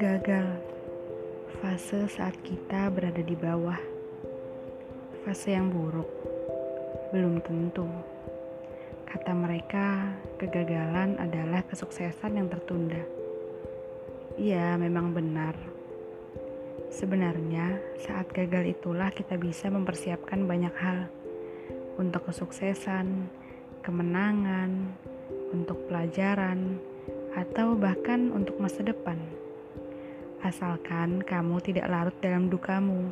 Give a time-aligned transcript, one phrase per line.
[0.00, 0.56] Gagal
[1.60, 3.76] fase saat kita berada di bawah,
[5.28, 6.08] fase yang buruk
[7.12, 7.84] belum tentu.
[9.04, 13.04] Kata mereka, kegagalan adalah kesuksesan yang tertunda.
[14.40, 15.52] Iya, memang benar.
[16.88, 21.12] Sebenarnya, saat gagal itulah kita bisa mempersiapkan banyak hal
[22.00, 23.28] untuk kesuksesan,
[23.84, 24.96] kemenangan,
[26.04, 26.76] pelajaran,
[27.32, 29.16] atau bahkan untuk masa depan.
[30.44, 33.08] Asalkan kamu tidak larut dalam dukamu,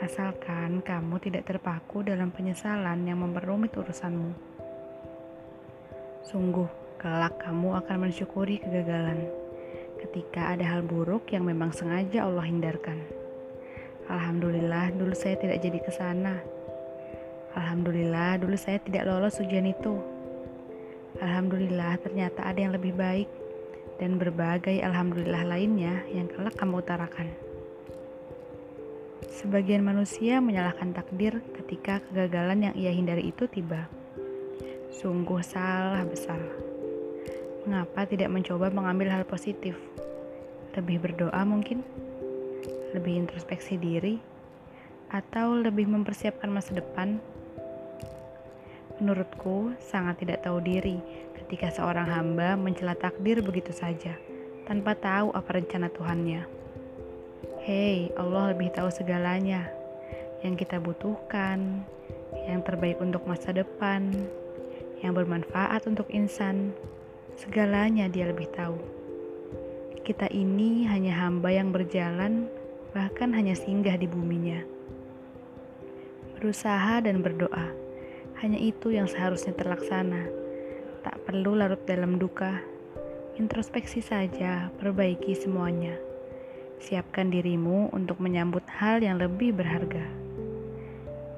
[0.00, 4.32] asalkan kamu tidak terpaku dalam penyesalan yang memperumit urusanmu.
[6.24, 9.28] Sungguh, kelak kamu akan mensyukuri kegagalan
[10.00, 13.04] ketika ada hal buruk yang memang sengaja Allah hindarkan.
[14.08, 16.40] Alhamdulillah, dulu saya tidak jadi ke sana.
[17.52, 20.11] Alhamdulillah, dulu saya tidak lolos ujian itu.
[21.22, 23.30] Alhamdulillah, ternyata ada yang lebih baik
[24.02, 27.30] dan berbagai alhamdulillah lainnya yang kelak kamu utarakan.
[29.30, 33.86] Sebagian manusia menyalahkan takdir ketika kegagalan yang ia hindari itu tiba.
[34.90, 36.42] Sungguh salah besar.
[37.62, 39.78] Mengapa tidak mencoba mengambil hal positif?
[40.74, 41.86] Lebih berdoa mungkin?
[42.98, 44.18] Lebih introspeksi diri?
[45.14, 47.22] Atau lebih mempersiapkan masa depan?
[49.02, 51.02] Menurutku, sangat tidak tahu diri
[51.34, 54.14] ketika seorang hamba mencela takdir begitu saja,
[54.62, 56.46] tanpa tahu apa rencana Tuhannya.
[57.66, 59.66] Hei, Allah lebih tahu segalanya
[60.46, 61.82] yang kita butuhkan,
[62.46, 64.06] yang terbaik untuk masa depan,
[65.02, 66.70] yang bermanfaat untuk insan.
[67.34, 68.78] Segalanya dia lebih tahu.
[70.06, 72.46] Kita ini hanya hamba yang berjalan,
[72.94, 74.62] bahkan hanya singgah di buminya.
[76.38, 77.82] Berusaha dan berdoa,
[78.42, 80.26] hanya itu yang seharusnya terlaksana.
[81.06, 82.58] Tak perlu larut dalam duka.
[83.38, 85.94] Introspeksi saja, perbaiki semuanya.
[86.82, 90.02] Siapkan dirimu untuk menyambut hal yang lebih berharga.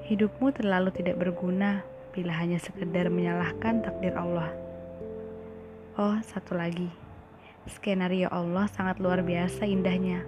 [0.08, 1.84] Hidupmu terlalu tidak berguna
[2.16, 4.48] bila hanya sekedar menyalahkan takdir Allah.
[6.00, 6.88] Oh, satu lagi.
[7.68, 10.24] Skenario Allah sangat luar biasa indahnya.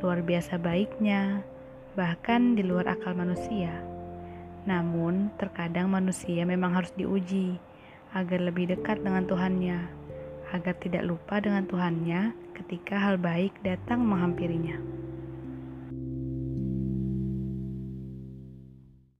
[0.00, 1.44] Luar biasa baiknya,
[1.92, 3.99] bahkan di luar akal manusia.
[4.68, 7.56] Namun, terkadang manusia memang harus diuji
[8.12, 9.78] agar lebih dekat dengan Tuhannya,
[10.50, 14.76] agar tidak lupa dengan Tuhannya ketika hal baik datang menghampirinya.